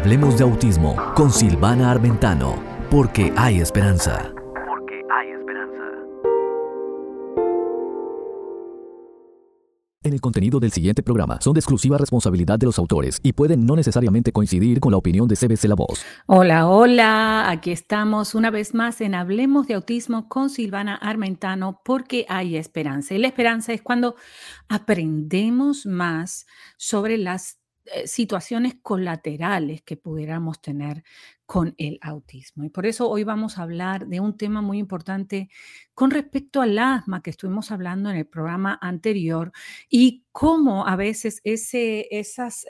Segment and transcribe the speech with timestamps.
[0.00, 2.54] Hablemos de autismo con Silvana Armentano,
[2.90, 4.32] porque hay esperanza.
[4.66, 5.82] Porque hay esperanza.
[10.02, 13.66] En el contenido del siguiente programa son de exclusiva responsabilidad de los autores y pueden
[13.66, 16.02] no necesariamente coincidir con la opinión de CBC La Voz.
[16.24, 22.24] Hola, hola, aquí estamos una vez más en Hablemos de Autismo con Silvana Armentano porque
[22.30, 23.12] hay esperanza.
[23.12, 24.16] Y la esperanza es cuando
[24.66, 26.46] aprendemos más
[26.78, 27.59] sobre las
[28.04, 31.02] situaciones colaterales que pudiéramos tener
[31.46, 32.64] con el autismo.
[32.64, 35.48] Y por eso hoy vamos a hablar de un tema muy importante
[35.94, 39.52] con respecto al asma que estuvimos hablando en el programa anterior
[39.88, 42.64] y cómo a veces ese, esas,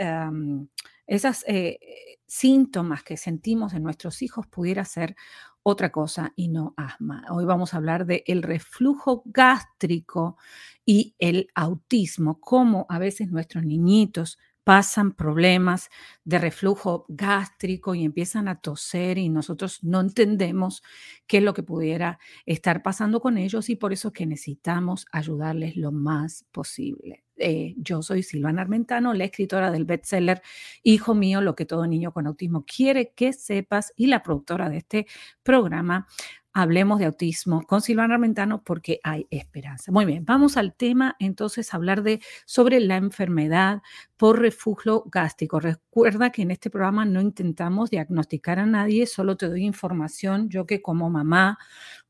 [1.07, 1.79] esas eh,
[2.27, 5.15] síntomas que sentimos en nuestros hijos pudiera ser
[5.63, 7.25] otra cosa y no asma.
[7.31, 10.39] Hoy vamos a hablar de el reflujo gástrico
[10.87, 14.39] y el autismo, cómo a veces nuestros niñitos
[14.71, 15.91] pasan problemas
[16.23, 20.85] de reflujo gástrico y empiezan a toser y nosotros no entendemos
[21.27, 25.07] qué es lo que pudiera estar pasando con ellos y por eso es que necesitamos
[25.11, 27.25] ayudarles lo más posible.
[27.37, 30.41] Eh, yo soy Silvana Armentano, la escritora del bestseller
[30.85, 34.77] Hijo mío, lo que todo niño con autismo quiere que sepas y la productora de
[34.77, 35.07] este
[35.43, 36.07] programa
[36.53, 39.93] Hablemos de autismo con Silvana Armentano porque hay esperanza.
[39.93, 43.83] Muy bien, vamos al tema entonces hablar de sobre la enfermedad
[44.17, 45.61] por refugio gástrico.
[45.61, 50.67] Recuerda que en este programa no intentamos diagnosticar a nadie, solo te doy información yo
[50.67, 51.57] que como mamá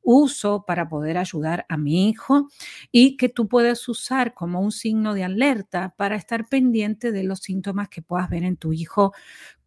[0.03, 2.49] uso para poder ayudar a mi hijo
[2.91, 7.41] y que tú puedes usar como un signo de alerta para estar pendiente de los
[7.41, 9.13] síntomas que puedas ver en tu hijo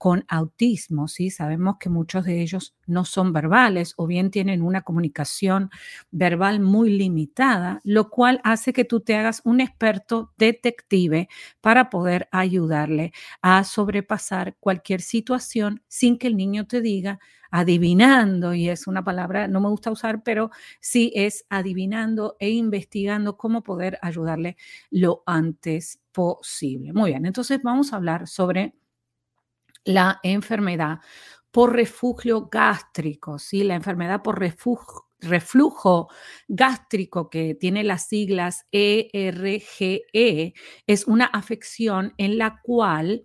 [0.03, 1.29] con autismo, ¿sí?
[1.29, 5.69] Sabemos que muchos de ellos no son verbales o bien tienen una comunicación
[6.11, 11.29] verbal muy limitada, lo cual hace que tú te hagas un experto detective
[11.61, 18.67] para poder ayudarle a sobrepasar cualquier situación sin que el niño te diga, adivinando, y
[18.67, 20.49] es una palabra, no me gusta usar, pero
[20.81, 24.57] sí es adivinando e investigando cómo poder ayudarle
[24.89, 26.91] lo antes posible.
[26.94, 28.73] Muy bien, entonces vamos a hablar sobre
[29.85, 30.99] la enfermedad
[31.51, 33.63] por refugio gástrico, ¿sí?
[33.63, 36.09] La enfermedad por reflujo
[36.47, 40.53] gástrico que tiene las siglas ERGE e,
[40.88, 43.23] es una afección en la cual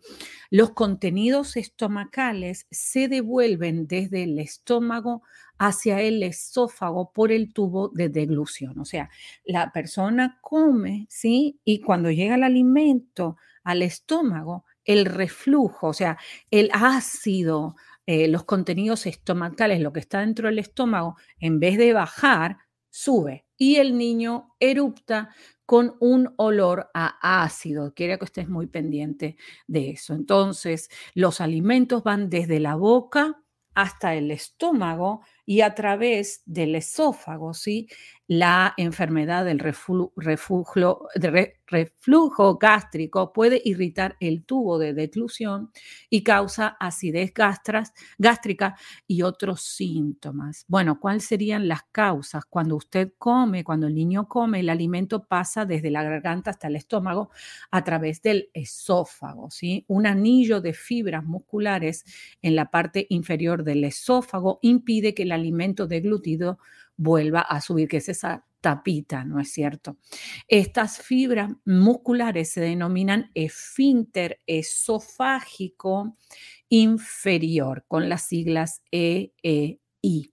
[0.50, 5.22] los contenidos estomacales se devuelven desde el estómago
[5.58, 8.78] hacia el esófago por el tubo de deglución.
[8.78, 9.08] O sea,
[9.44, 11.58] la persona come, ¿sí?
[11.64, 16.18] Y cuando llega el alimento al estómago, el reflujo, o sea,
[16.50, 17.76] el ácido
[18.10, 22.56] eh, los contenidos estomacales, lo que está dentro del estómago, en vez de bajar,
[22.88, 23.44] sube.
[23.58, 25.28] Y el niño erupta
[25.66, 27.92] con un olor a ácido.
[27.92, 30.14] Quiero que estés muy pendiente de eso.
[30.14, 33.42] Entonces, los alimentos van desde la boca
[33.74, 37.88] hasta el estómago y a través del esófago, ¿sí?
[38.26, 40.58] La enfermedad del reflujo,
[42.58, 45.70] gástrico puede irritar el tubo de declusión
[46.10, 47.32] y causa acidez
[48.18, 48.76] gástrica
[49.06, 50.66] y otros síntomas.
[50.68, 52.44] Bueno, ¿cuáles serían las causas?
[52.44, 56.76] Cuando usted come, cuando el niño come, el alimento pasa desde la garganta hasta el
[56.76, 57.30] estómago
[57.70, 59.86] a través del esófago, ¿sí?
[59.88, 62.04] Un anillo de fibras musculares
[62.42, 66.58] en la parte inferior del esófago impide que el alimento deglutido
[66.96, 69.96] vuelva a subir, que es esa tapita, ¿no es cierto?
[70.48, 76.16] Estas fibras musculares se denominan esfínter esofágico
[76.68, 80.32] inferior, con las siglas EEI.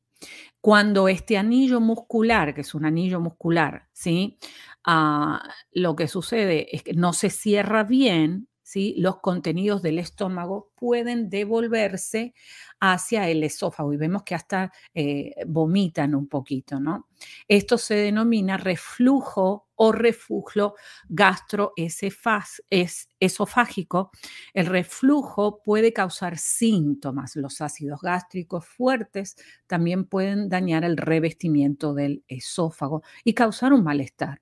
[0.59, 4.39] Cuando este anillo muscular, que es un anillo muscular, ¿sí?
[4.83, 8.95] Ah, lo que sucede es que no se cierra bien, ¿sí?
[8.97, 12.33] los contenidos del estómago pueden devolverse
[12.79, 17.07] hacia el esófago y vemos que hasta eh, vomitan un poquito, ¿no?
[17.47, 20.73] Esto se denomina reflujo o refugio
[21.09, 24.09] gastroesofágico.
[24.53, 27.35] El reflujo puede causar síntomas.
[27.35, 29.35] Los ácidos gástricos fuertes
[29.67, 34.41] también pueden dañar el revestimiento del esófago y causar un malestar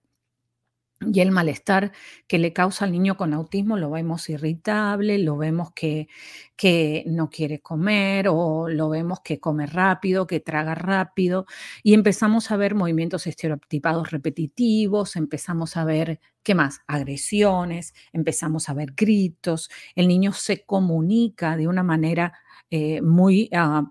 [1.11, 1.91] y el malestar
[2.27, 6.07] que le causa al niño con autismo lo vemos irritable, lo vemos que,
[6.55, 11.45] que, no quiere comer o lo vemos que come rápido, que traga rápido
[11.83, 16.81] y empezamos a ver movimientos estereotipados repetitivos, empezamos a ver, ¿qué más?
[16.87, 22.33] Agresiones, empezamos a ver gritos, el niño se comunica de una manera
[22.69, 23.49] eh, muy...
[23.53, 23.85] Ah,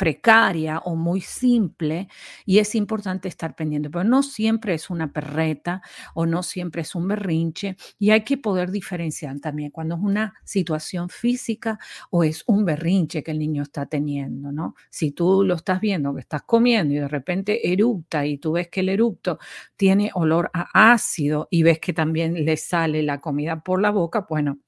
[0.00, 2.08] precaria o muy simple
[2.46, 5.82] y es importante estar pendiente, pero no siempre es una perreta
[6.14, 10.32] o no siempre es un berrinche y hay que poder diferenciar también cuando es una
[10.42, 14.74] situación física o es un berrinche que el niño está teniendo, ¿no?
[14.88, 18.68] Si tú lo estás viendo que estás comiendo y de repente eructa y tú ves
[18.68, 19.38] que el eructo
[19.76, 24.24] tiene olor a ácido y ves que también le sale la comida por la boca,
[24.30, 24.60] bueno,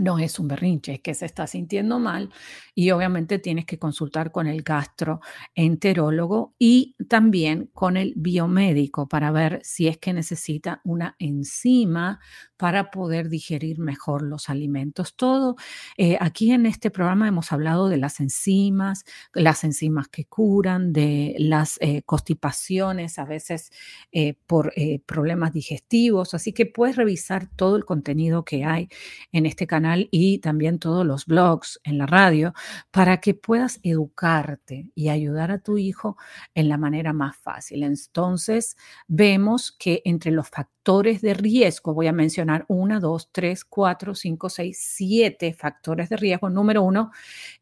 [0.00, 2.30] no es un berrinche, es que se está sintiendo mal
[2.74, 9.60] y obviamente tienes que consultar con el gastroenterólogo y también con el biomédico para ver
[9.62, 12.20] si es que necesita una enzima
[12.56, 15.14] para poder digerir mejor los alimentos.
[15.16, 15.56] Todo
[15.96, 21.36] eh, aquí en este programa hemos hablado de las enzimas, las enzimas que curan, de
[21.38, 23.70] las eh, constipaciones, a veces
[24.12, 24.72] eh, por
[25.06, 28.88] problemas digestivos, así que puedes revisar todo el contenido que hay
[29.32, 32.52] en este canal y también todos los blogs en la radio
[32.90, 36.16] para que puedas educarte y ayudar a tu hijo
[36.54, 37.82] en la manera más fácil.
[37.82, 38.76] Entonces,
[39.06, 41.92] vemos que entre los factores factores de riesgo.
[41.92, 46.48] Voy a mencionar una, dos, tres, cuatro, cinco, seis, siete factores de riesgo.
[46.48, 47.10] Número uno,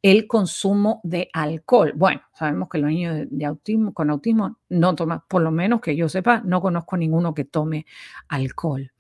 [0.00, 1.93] el consumo de alcohol.
[1.96, 5.96] Bueno, sabemos que los niños de, autismo, con autismo no toman, por lo menos que
[5.96, 7.84] yo sepa, no conozco ninguno que tome
[8.28, 8.93] alcohol.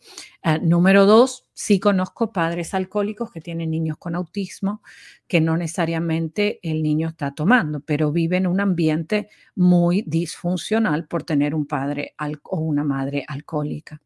[0.42, 4.82] Ah, número dos, sí conozco padres alcohólicos que tienen niños con autismo,
[5.28, 11.22] que no necesariamente el niño está tomando, pero vive en un ambiente muy disfuncional por
[11.22, 14.00] tener un padre o una madre alcohólica.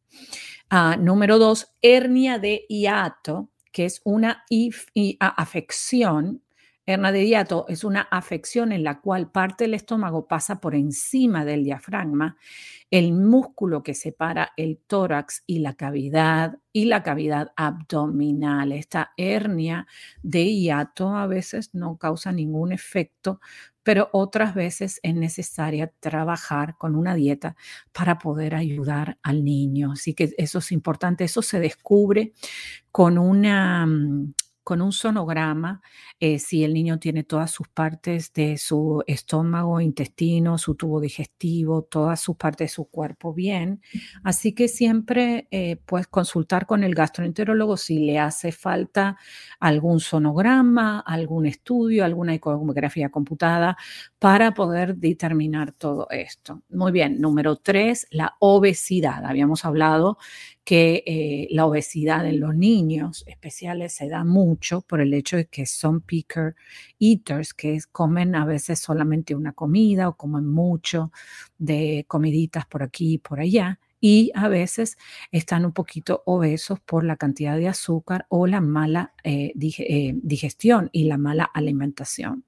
[0.69, 4.45] Ah, número dos, hernia de hiato, que es una
[5.21, 6.43] afección
[6.93, 11.45] Hernia de hiato es una afección en la cual parte del estómago pasa por encima
[11.45, 12.37] del diafragma,
[12.91, 18.73] el músculo que separa el tórax y la cavidad y la cavidad abdominal.
[18.73, 19.87] Esta hernia
[20.23, 23.41] de hiato a veces no causa ningún efecto,
[23.83, 27.57] pero otras veces es necesaria trabajar con una dieta
[27.93, 29.93] para poder ayudar al niño.
[29.93, 32.33] Así que eso es importante, eso se descubre
[32.93, 35.81] con una mm, con un sonograma
[36.19, 41.83] eh, si el niño tiene todas sus partes de su estómago, intestino, su tubo digestivo,
[41.83, 43.81] todas sus partes de su cuerpo bien.
[44.23, 49.17] Así que siempre eh, puedes consultar con el gastroenterólogo si le hace falta
[49.59, 53.77] algún sonograma, algún estudio, alguna ecografía computada
[54.19, 56.63] para poder determinar todo esto.
[56.69, 59.25] Muy bien, número tres, la obesidad.
[59.25, 60.19] Habíamos hablado
[60.71, 65.47] que eh, la obesidad en los niños especiales se da mucho por el hecho de
[65.47, 66.55] que son picker
[67.01, 71.11] eaters, que comen a veces solamente una comida o comen mucho
[71.59, 74.97] de comiditas por aquí y por allá y a veces
[75.31, 80.89] están un poquito obesos por la cantidad de azúcar o la mala eh, eh, digestión
[80.93, 82.45] y la mala alimentación.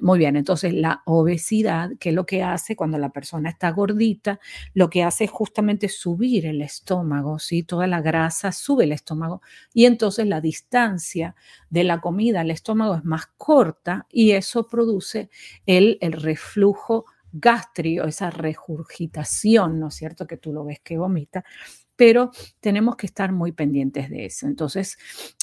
[0.00, 4.40] muy bien, entonces la obesidad, que es lo que hace cuando la persona está gordita,
[4.74, 7.62] lo que hace es justamente subir el estómago, ¿sí?
[7.62, 9.42] Toda la grasa sube el estómago
[9.74, 11.34] y entonces la distancia
[11.70, 15.30] de la comida al estómago es más corta y eso produce
[15.66, 20.26] el, el reflujo gastrio, esa regurgitación, ¿no es cierto?
[20.26, 21.44] Que tú lo ves que vomita,
[21.96, 22.30] pero
[22.60, 24.46] tenemos que estar muy pendientes de eso.
[24.46, 24.98] Entonces,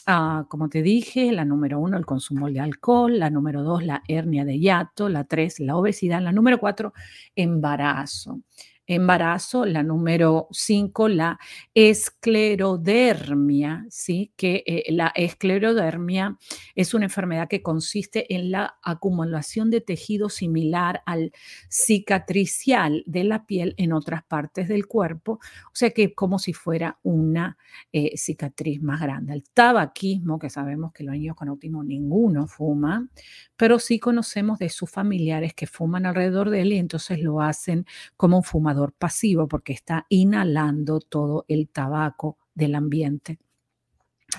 [0.05, 4.03] ah, como te dije, la número uno, el consumo de alcohol, la número dos, la
[4.07, 6.93] hernia de hiato, la tres, la obesidad, la número cuatro,
[7.35, 8.41] embarazo
[8.89, 11.39] embarazo, la número 5, la
[11.75, 14.33] esclerodermia, ¿sí?
[14.35, 16.37] que eh, la esclerodermia
[16.73, 21.31] es una enfermedad que consiste en la acumulación de tejido similar al
[21.69, 26.97] cicatricial de la piel en otras partes del cuerpo, o sea que como si fuera
[27.03, 27.57] una
[27.93, 29.33] eh, cicatriz más grande.
[29.33, 33.07] El tabaquismo, que sabemos que los niños con autismo ninguno fuma,
[33.55, 37.85] pero sí conocemos de sus familiares que fuman alrededor de él y entonces lo hacen
[38.17, 43.39] como un fumador pasivo porque está inhalando todo el tabaco del ambiente.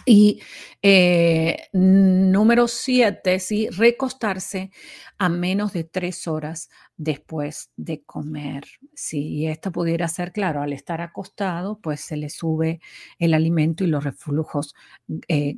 [0.06, 0.40] Y
[0.82, 4.70] eh, número siete, sí, recostarse
[5.18, 8.64] a menos de tres horas después de comer.
[8.94, 12.80] Si esto pudiera ser claro, al estar acostado, pues se le sube
[13.18, 14.74] el alimento y los reflujos
[15.28, 15.56] eh,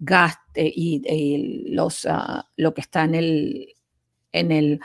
[0.55, 3.75] eh, y, los, ah, lo que está en el,
[4.33, 4.81] en el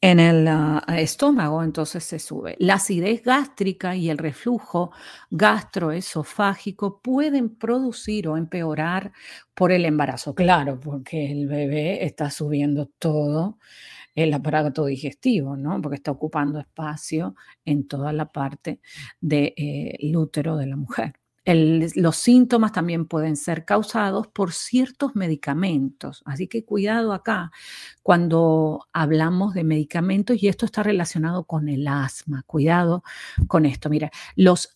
[0.00, 2.56] en el ah, estómago, entonces se sube.
[2.58, 4.92] La acidez gástrica y el reflujo
[5.30, 9.12] gastroesofágico pueden producir o empeorar
[9.54, 10.34] por el embarazo.
[10.34, 13.58] Claro, porque el bebé está subiendo todo
[14.14, 15.80] el aparato digestivo, ¿no?
[15.82, 17.34] Porque está ocupando espacio
[17.64, 18.80] en toda la parte
[19.20, 21.14] del de, eh, útero de la mujer.
[21.54, 27.52] Los síntomas también pueden ser causados por ciertos medicamentos, así que cuidado acá
[28.02, 32.42] cuando hablamos de medicamentos y esto está relacionado con el asma.
[32.46, 33.02] Cuidado
[33.48, 33.90] con esto.
[33.90, 34.70] Mira, los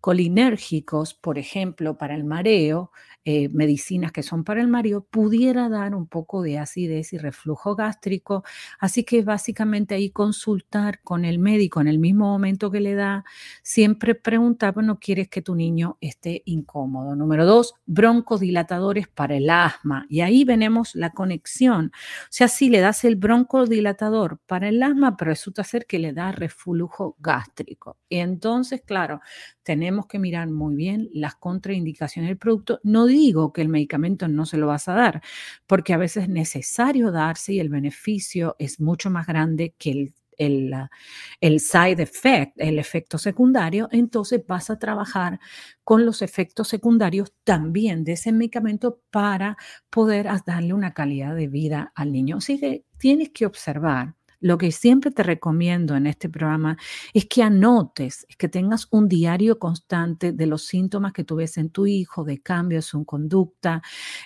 [0.00, 2.90] anticolinérgicos, por ejemplo, para el mareo,
[3.26, 7.76] eh, medicinas que son para el mareo, pudiera dar un poco de acidez y reflujo
[7.76, 8.42] gástrico.
[8.78, 13.24] Así que básicamente ahí consultar con el médico en el mismo momento que le da,
[13.62, 17.14] siempre preguntar, bueno, ¿quieres que tu niño esté incómodo?
[17.14, 20.06] Número dos, broncodilatadores para el asma.
[20.08, 21.92] Y ahí venemos la conexión.
[21.94, 26.14] O sea, si le das el broncodilatador para el asma, pero resulta ser que le
[26.14, 27.98] da reflujo gástrico.
[28.08, 29.20] Y entonces, claro,
[29.90, 32.78] tenemos que mirar muy bien las contraindicaciones del producto.
[32.84, 35.20] No digo que el medicamento no se lo vas a dar,
[35.66, 40.14] porque a veces es necesario darse y el beneficio es mucho más grande que el
[40.38, 40.72] el,
[41.42, 45.38] el, side effect, el efecto secundario, entonces vas a trabajar
[45.84, 49.58] con los efectos secundarios también de ese medicamento para
[49.90, 52.38] poder darle una calidad de vida al niño.
[52.38, 56.76] Así que tienes que observar lo que siempre te recomiendo en este programa
[57.14, 61.58] es que anotes, es que tengas un diario constante de los síntomas que tú ves
[61.58, 63.82] en tu hijo, de cambios en conducta,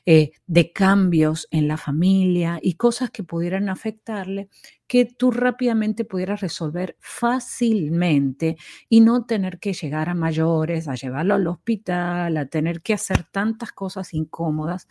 [0.06, 4.48] eh, de cambios en la familia y cosas que pudieran afectarle
[4.86, 8.56] que tú rápidamente pudieras resolver fácilmente
[8.88, 13.24] y no tener que llegar a mayores, a llevarlo al hospital, a tener que hacer
[13.24, 14.88] tantas cosas incómodas,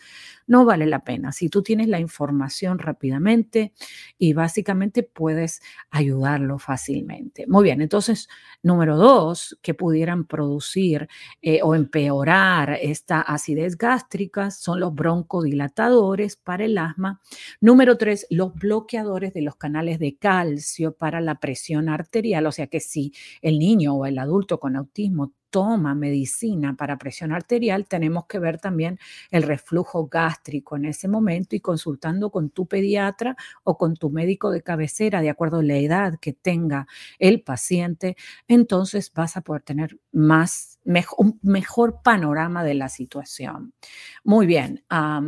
[0.47, 1.31] no vale la pena.
[1.31, 3.73] Si tú tienes la información rápidamente
[4.17, 7.45] y básicamente puedes ayudarlo fácilmente.
[7.47, 8.29] Muy bien, entonces,
[8.63, 11.07] número dos, que pudieran producir
[11.41, 17.21] eh, o empeorar esta acidez gástrica son los broncodilatadores para el asma.
[17.61, 22.67] Número tres, los bloqueadores de los canales de calcio para la presión arterial, o sea
[22.67, 28.25] que si el niño o el adulto con autismo toma medicina para presión arterial, tenemos
[28.25, 28.97] que ver también
[29.29, 34.49] el reflujo gástrico en ese momento y consultando con tu pediatra o con tu médico
[34.49, 36.87] de cabecera, de acuerdo a la edad que tenga
[37.19, 38.17] el paciente,
[38.47, 43.73] entonces vas a poder tener más, mejor, un mejor panorama de la situación.
[44.23, 44.83] Muy bien,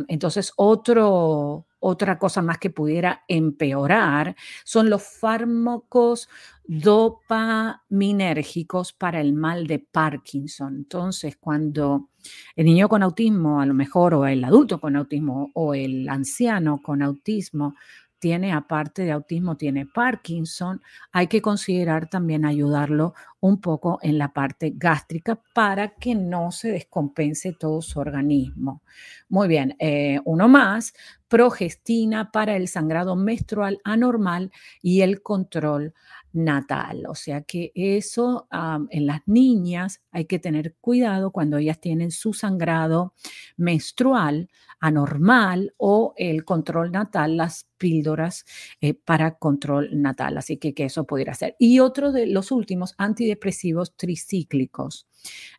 [0.08, 6.28] entonces otro otra cosa más que pudiera empeorar son los fármacos
[6.68, 10.76] dopaminérgicos para el mal de Parkinson.
[10.76, 12.10] Entonces, cuando
[12.54, 16.80] el niño con autismo, a lo mejor, o el adulto con autismo, o el anciano
[16.82, 17.74] con autismo,
[18.18, 20.80] tiene, aparte de autismo, tiene Parkinson,
[21.12, 26.70] hay que considerar también ayudarlo un poco en la parte gástrica para que no se
[26.70, 28.82] descompense todo su organismo.
[29.28, 30.94] Muy bien, eh, uno más,
[31.28, 35.92] progestina para el sangrado menstrual anormal y el control
[36.36, 37.04] natal.
[37.08, 38.48] O sea que eso
[38.90, 43.14] en las niñas hay que tener cuidado cuando ellas tienen su sangrado
[43.56, 48.44] menstrual anormal o el control natal, las píldoras
[48.80, 50.36] eh, para control natal.
[50.38, 51.56] Así que, que eso pudiera ser.
[51.58, 55.08] Y otro de los últimos, antidepresivos tricíclicos.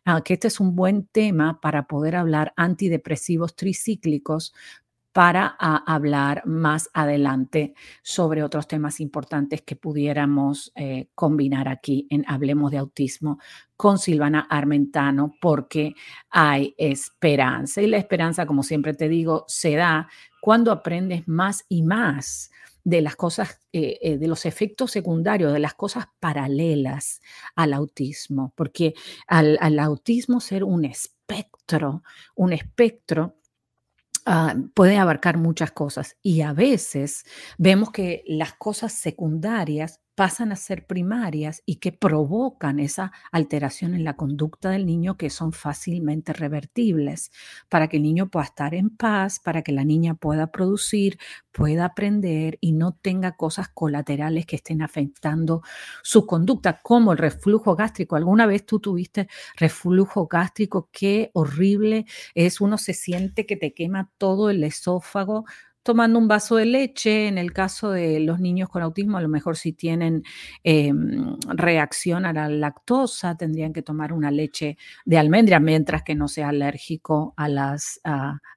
[0.04, 4.54] Ah, que este es un buen tema para poder hablar antidepresivos tricíclicos
[5.12, 12.70] para hablar más adelante sobre otros temas importantes que pudiéramos eh, combinar aquí en Hablemos
[12.70, 13.38] de Autismo
[13.76, 15.94] con Silvana Armentano, porque
[16.30, 17.80] hay esperanza.
[17.80, 20.08] Y la esperanza, como siempre te digo, se da
[20.40, 22.50] cuando aprendes más y más
[22.84, 27.20] de las cosas, eh, eh, de los efectos secundarios, de las cosas paralelas
[27.54, 28.94] al autismo, porque
[29.26, 32.02] al, al autismo ser un espectro,
[32.34, 33.37] un espectro
[34.30, 36.18] Ah, puede abarcar muchas cosas.
[36.22, 37.24] Y a veces
[37.56, 44.02] vemos que las cosas secundarias pasan a ser primarias y que provocan esa alteración en
[44.02, 47.30] la conducta del niño que son fácilmente revertibles
[47.68, 51.20] para que el niño pueda estar en paz, para que la niña pueda producir,
[51.52, 55.62] pueda aprender y no tenga cosas colaterales que estén afectando
[56.02, 58.16] su conducta, como el reflujo gástrico.
[58.16, 60.88] ¿Alguna vez tú tuviste reflujo gástrico?
[60.90, 65.44] Qué horrible es, uno se siente que te quema todo el esófago
[65.88, 67.28] tomando un vaso de leche.
[67.28, 70.22] En el caso de los niños con autismo, a lo mejor si tienen
[70.62, 74.76] em, reacción a la lactosa, tendrían que tomar una leche
[75.06, 78.02] de almendra, mientras que no sea alérgico a las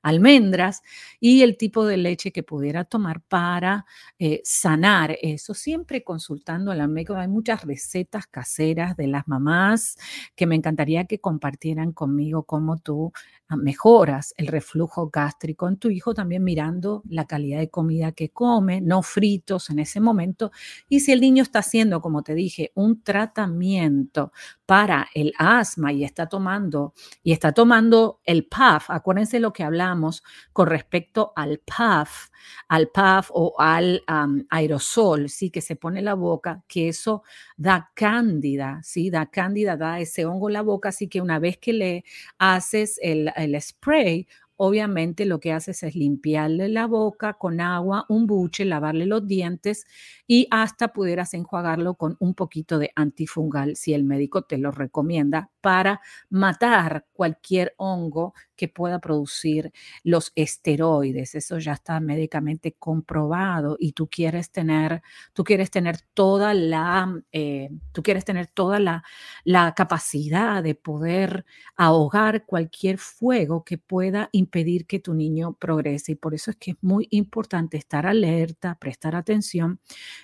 [0.02, 0.82] almendras.
[1.22, 3.86] Y el tipo de leche que pudiera tomar para
[4.20, 7.16] eh, sanar eso, siempre consultando al médico.
[7.16, 9.96] Hay muchas recetas caseras de las mamás
[10.36, 13.14] que me encantaría que compartieran conmigo cómo tú
[13.48, 18.12] ah, mejoras el reflujo gástrico en tu hijo, también mirando la la calidad de comida
[18.14, 20.52] que come, no fritos en ese momento.
[20.90, 24.32] Y si el niño está haciendo, como te dije, un tratamiento
[24.66, 30.24] para el asma y está tomando y está tomando el puff, acuérdense lo que hablamos
[30.54, 32.30] con respecto al puff,
[32.68, 34.04] al puff o al
[34.50, 37.24] aerosol, sí, que se pone en la boca, que eso
[37.58, 41.58] da cándida, sí, da cándida, da ese hongo en la boca, así que una vez
[41.58, 42.04] que le
[42.40, 44.28] haces el, el spray,
[44.64, 49.86] obviamente lo que haces es limpiarle la boca con agua, un buche, lavarle los dientes
[50.28, 55.50] y hasta pudieras enjuagarlo con un poquito de antifungal si el médico te lo recomienda
[55.62, 56.00] para
[56.30, 59.72] matar cualquier hongo que pueda producir
[60.04, 61.34] los esteroides.
[61.34, 65.02] Eso ya está médicamente comprobado y tú quieres tener,
[65.34, 69.04] tú quieres tener toda la, eh, tú quieres tener toda la,
[69.44, 76.14] la capacidad de poder ahogar cualquier fuego que pueda que tu niño progrese.
[76.14, 79.80] Y por eso es que es muy importante estar alerta, prestar atención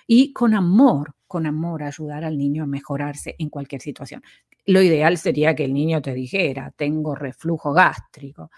[0.06, 4.22] y con amor, con amor ayudar al niño a mejorarse en cualquier situación.
[4.66, 8.50] Lo ideal sería que el niño te dijera, tengo reflujo gástrico,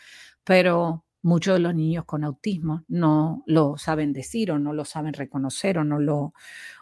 [0.45, 5.13] pero muchos de los niños con autismo no lo saben decir o no lo saben
[5.15, 6.33] reconocer o no lo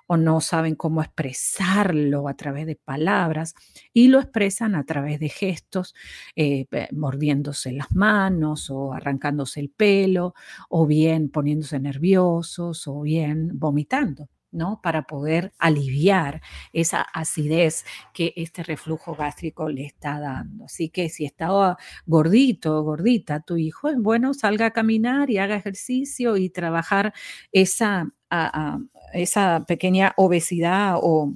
[0.06, 3.54] o no saben cómo expresarlo a través de palabras
[3.92, 5.94] y lo expresan a través de gestos,
[6.36, 10.34] eh, mordiéndose las manos o arrancándose el pelo
[10.70, 14.28] o bien poniéndose nerviosos o bien vomitando.
[14.50, 14.80] ¿No?
[14.82, 20.64] Para poder aliviar esa acidez que este reflujo gástrico le está dando.
[20.64, 21.76] Así que si estaba
[22.06, 27.12] gordito o gordita tu hijo, bueno, salga a caminar y haga ejercicio y trabajar
[27.52, 28.12] esa,
[29.12, 31.34] esa pequeña obesidad o,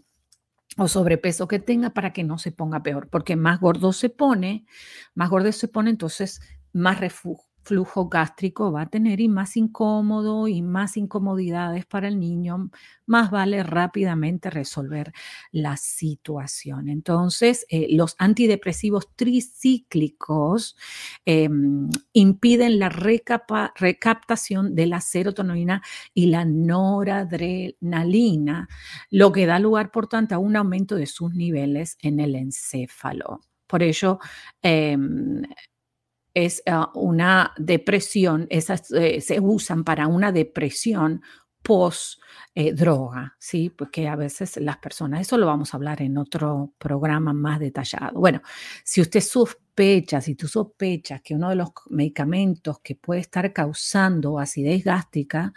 [0.79, 4.67] o sobrepeso que tenga para que no se ponga peor, porque más gordo se pone,
[5.15, 6.41] más gordo se pone, entonces
[6.73, 12.19] más reflujo flujo gástrico va a tener y más incómodo y más incomodidades para el
[12.19, 12.71] niño,
[13.07, 15.13] más vale rápidamente resolver
[15.53, 16.89] la situación.
[16.89, 20.77] Entonces, eh, los antidepresivos tricíclicos
[21.25, 25.83] em, impiden la recaptación de la serotonina
[26.15, 28.69] y la noradrenalina,
[29.11, 33.41] lo que da lugar, por tanto, a un aumento de sus niveles en el encéfalo.
[33.67, 34.19] Por ello,
[34.63, 35.43] em,
[36.35, 41.23] es ah, una depresión, esas eh, se usan para una depresión
[41.63, 42.21] post
[42.55, 43.71] eh, droga, ¿sí?
[43.71, 48.19] Porque a veces las personas, eso lo vamos a hablar en otro programa más detallado.
[48.19, 48.43] Bueno,
[48.85, 49.21] si usted
[50.21, 55.53] si tú sospechas que uno de los medicamentos que puede estar causando acidez gástrica,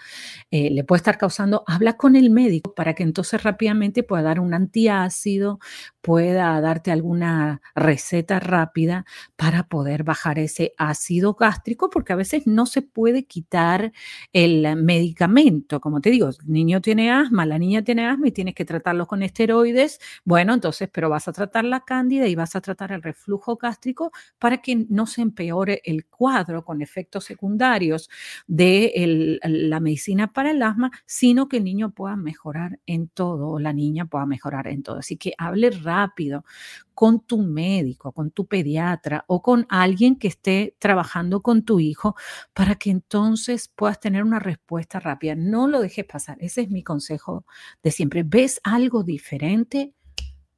[0.51, 4.39] eh, le puede estar causando, habla con el médico para que entonces rápidamente pueda dar
[4.39, 5.60] un antiácido,
[6.01, 12.65] pueda darte alguna receta rápida para poder bajar ese ácido gástrico, porque a veces no
[12.65, 13.91] se puede quitar
[14.34, 15.82] el medicamento.
[15.82, 19.08] Como te digo, el niño tiene asma, la niña tiene asma y tienes que tratarlo
[19.08, 19.99] con esteroides.
[20.23, 24.04] Bueno, entonces, pero vas a tratar la cándida y vas a tratar el reflujo gástrico
[24.39, 28.09] para que no se empeore el cuadro con efectos secundarios
[28.47, 33.59] de la medicina para el asma, sino que el niño pueda mejorar en todo o
[33.59, 34.99] la niña pueda mejorar en todo.
[34.99, 36.43] Así que hable rápido
[36.95, 42.15] con tu médico, con tu pediatra o con alguien que esté trabajando con tu hijo
[42.53, 45.35] para que entonces puedas tener una respuesta rápida.
[45.35, 46.37] No lo dejes pasar.
[46.39, 47.45] Ese es mi consejo
[47.83, 48.23] de siempre.
[48.23, 49.93] ¿Ves algo diferente?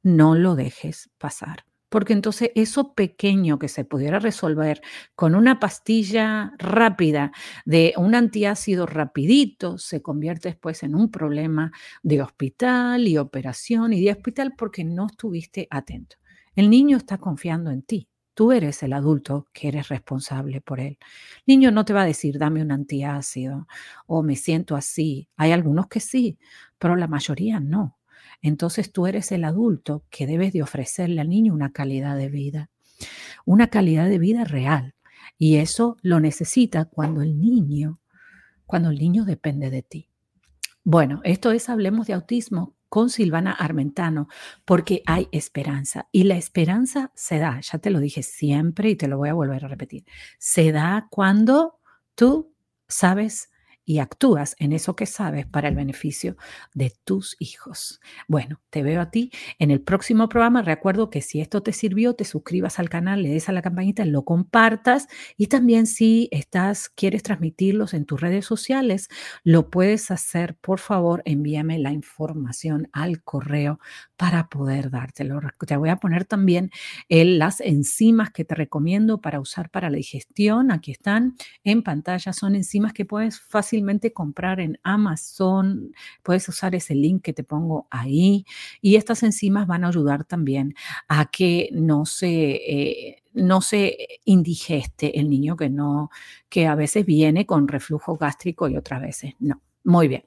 [0.02, 4.80] No lo dejes pasar porque entonces eso pequeño que se pudiera resolver
[5.14, 7.32] con una pastilla rápida
[7.64, 11.72] de un antiácido rapidito se convierte después en un problema
[12.02, 16.16] de hospital y operación y de hospital porque no estuviste atento.
[16.54, 18.08] El niño está confiando en ti.
[18.34, 20.98] Tú eres el adulto que eres responsable por él.
[21.38, 23.66] El niño no te va a decir, dame un antiácido
[24.06, 25.28] o me siento así.
[25.36, 26.38] Hay algunos que sí,
[26.78, 27.97] pero la mayoría no
[28.42, 32.70] entonces tú eres el adulto que debes de ofrecerle al niño una calidad de vida,
[33.44, 34.94] una calidad de vida real.
[35.36, 38.00] Y eso lo necesita cuando el niño,
[38.66, 40.08] cuando el niño depende de ti.
[40.84, 44.28] Bueno, esto es Hablemos de Autismo con Silvana Armentano,
[44.64, 46.08] porque hay esperanza.
[46.12, 49.34] Y la esperanza se da, ya te lo dije siempre y te lo voy a
[49.34, 50.04] volver a repetir,
[50.38, 51.78] se da cuando
[52.14, 52.54] tú
[52.88, 53.50] sabes
[53.88, 56.36] y actúas en eso que sabes para el beneficio
[56.74, 58.00] de tus hijos.
[58.28, 60.60] Bueno, te veo a ti en el próximo programa.
[60.60, 64.04] Recuerdo que si esto te sirvió, te suscribas al canal, le des a la campanita,
[64.04, 69.08] lo compartas y también si estás quieres transmitirlos en tus redes sociales,
[69.42, 70.54] lo puedes hacer.
[70.60, 73.80] Por favor, envíame la información al correo
[74.18, 75.40] para poder dártelo.
[75.66, 76.70] Te voy a poner también
[77.08, 80.70] las enzimas que te recomiendo para usar para la digestión.
[80.72, 82.34] Aquí están en pantalla.
[82.34, 83.77] Son enzimas que puedes fácilmente
[84.12, 85.92] comprar en Amazon.
[86.22, 88.44] Puedes usar ese link que te pongo ahí.
[88.80, 90.74] Y estas enzimas van a ayudar también
[91.08, 92.28] a que no se...
[92.28, 96.10] Eh, no se indigeste el niño que no,
[96.48, 99.62] que a veces viene con reflujo gástrico y otras veces no.
[99.84, 100.24] Muy bien.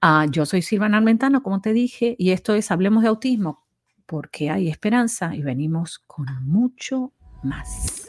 [0.00, 3.64] Ah, yo soy Silvana Almentano, como te dije, y esto es Hablemos de Autismo,
[4.06, 7.12] porque hay esperanza y venimos con mucho
[7.42, 8.08] más.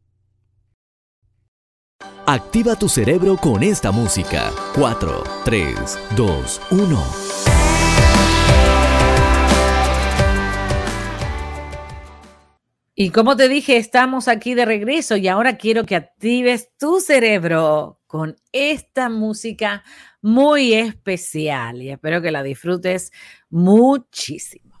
[2.25, 4.51] Activa tu cerebro con esta música.
[4.75, 7.03] 4, 3, 2, 1.
[13.03, 17.99] Y como te dije, estamos aquí de regreso y ahora quiero que actives tu cerebro
[18.05, 19.83] con esta música
[20.21, 23.11] muy especial y espero que la disfrutes
[23.49, 24.75] muchísimo.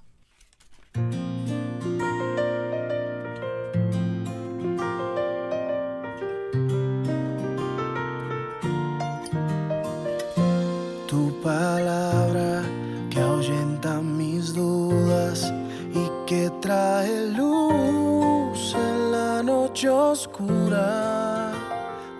[11.43, 12.61] Palabra
[13.09, 15.51] que ahuyenta mis dudas
[15.93, 21.51] y que trae luz en la noche oscura.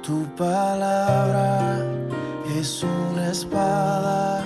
[0.02, 1.78] Tu palabra
[2.60, 4.44] es una espada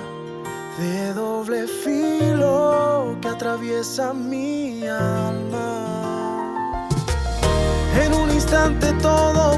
[0.78, 5.96] de doble filo que atraviesa mi alma.
[8.04, 9.58] En un instante todo